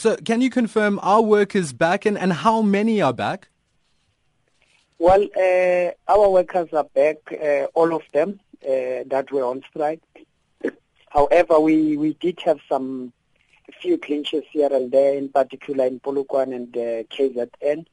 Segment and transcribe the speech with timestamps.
[0.00, 3.48] So can you confirm our workers back and, and how many are back?
[4.98, 10.00] Well, uh, our workers are back, uh, all of them uh, that were on strike.
[11.10, 13.12] However, we, we did have some
[13.82, 17.84] few clinches here and there, in particular in Polokwane and uh, KZN.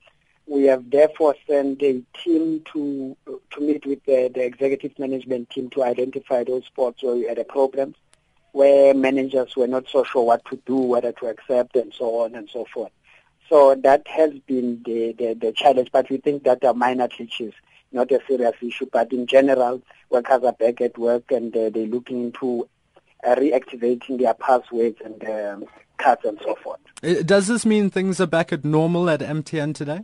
[0.45, 5.69] We have therefore sent a team to to meet with the, the executive management team
[5.71, 7.95] to identify those spots where we had a problem,
[8.57, 12.33] where managers were not so sure what to do, whether to accept, and so on
[12.33, 12.91] and so forth.
[13.47, 17.53] So that has been the, the, the, challenge, but we think that are minor glitches,
[17.91, 18.87] not a serious issue.
[18.91, 22.67] But in general, workers are back at work and uh, they're looking into
[23.23, 25.65] uh, reactivating their passwords and um,
[25.99, 26.79] cards and so forth.
[27.03, 29.99] Uh, does this mean things are back at normal at MTN today?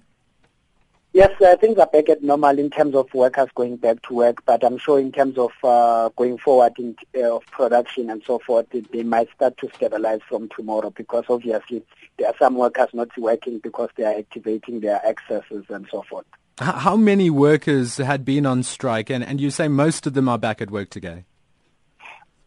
[1.15, 4.43] Yes, uh, things are back at normal in terms of workers going back to work,
[4.47, 8.39] but I'm sure in terms of uh, going forward in uh, of production and so
[8.39, 11.83] forth, they might start to stabilize from tomorrow because obviously
[12.17, 16.25] there are some workers not working because they are activating their accesses and so forth.
[16.59, 20.39] How many workers had been on strike, and, and you say most of them are
[20.39, 21.25] back at work today?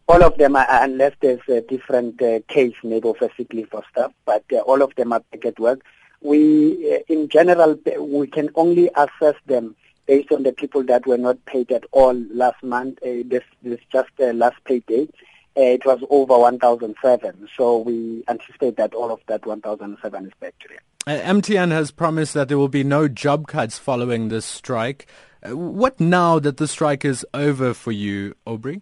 [0.09, 3.69] All of them, are, unless there's a different uh, case maybe of a sick leave
[3.69, 5.85] for stuff, but uh, all of them are back at work
[6.21, 11.17] we, uh, in general, we can only assess them based on the people that were
[11.17, 12.97] not paid at all last month.
[13.03, 15.13] Uh, this, this just uh, last pay date.
[15.55, 17.49] Uh, it was over 1,007.
[17.55, 20.77] So we anticipate that all of that 1,007 is back today.
[21.07, 25.07] Uh, MTN has promised that there will be no job cuts following this strike.
[25.41, 28.81] Uh, what now that the strike is over for you, Aubrey?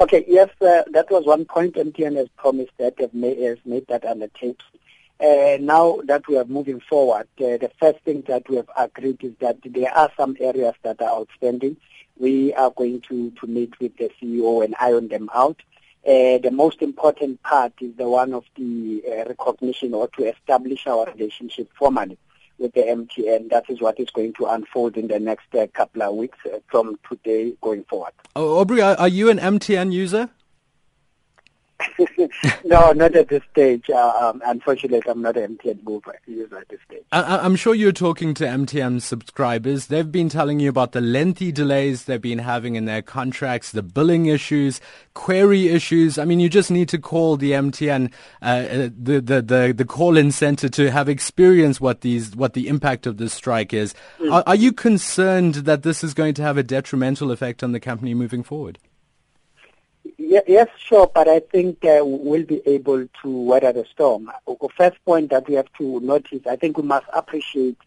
[0.00, 1.74] Okay, yes, uh, that was one point.
[1.74, 4.64] MTN has promised that, has made, has made that on the tapes.
[5.20, 9.22] Uh, now that we are moving forward, uh, the first thing that we have agreed
[9.24, 11.76] is that there are some areas that are outstanding.
[12.16, 15.60] We are going to, to meet with the CEO and iron them out.
[16.06, 20.86] Uh, the most important part is the one of the uh, recognition or to establish
[20.86, 22.16] our relationship formally
[22.58, 23.50] with the MTN.
[23.50, 26.58] That is what is going to unfold in the next uh, couple of weeks uh,
[26.68, 28.12] from today going forward.
[28.36, 30.30] Oh, Aubrey, are, are you an MTN user?
[32.64, 33.90] no, not at this stage.
[33.90, 37.02] Uh, um, unfortunately, I'm not an MTN user at this stage.
[37.12, 39.86] I, am sure you're talking to MTN subscribers.
[39.86, 43.82] They've been telling you about the lengthy delays they've been having in their contracts, the
[43.82, 44.80] billing issues,
[45.14, 46.18] query issues.
[46.18, 49.84] I mean, you just need to call the MTN, uh, uh, the, the, the, the
[49.84, 53.94] call-in center to have experienced what these, what the impact of this strike is.
[54.20, 54.32] Mm.
[54.32, 57.80] Are, are you concerned that this is going to have a detrimental effect on the
[57.80, 58.78] company moving forward?
[60.30, 64.30] Yes, sure, but I think uh, we'll be able to weather the storm.
[64.46, 67.78] The first point that we have to notice, I think we must appreciate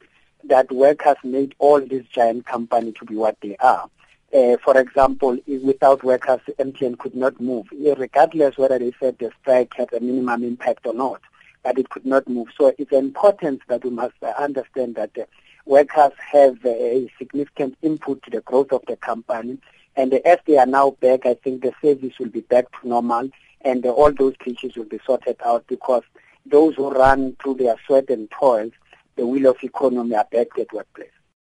[0.46, 3.88] that workers made all these giant companies to be what they are.
[4.34, 9.75] Uh, for example, without workers, MTN could not move, regardless whether they said the strike
[9.75, 11.22] had a minimum impact or not,
[11.63, 12.47] but it could not move.
[12.58, 15.25] So it's important that we must understand that uh,
[15.68, 19.59] workers have a significant input to the growth of the company
[19.96, 23.29] and as they are now back, I think the service will be back to normal
[23.62, 26.03] and all those issues will be sorted out because
[26.46, 28.72] those who run through their sweat and toils,
[29.16, 31.09] the wheel of economy are back at workplace.